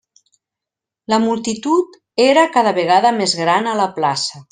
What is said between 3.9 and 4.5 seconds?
plaça.